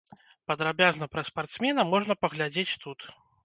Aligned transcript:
Падрабязна 0.51 1.09
пра 1.13 1.25
спартсмена 1.29 1.87
можна 1.93 2.13
паглядзець 2.25 2.77
тут. 2.87 2.99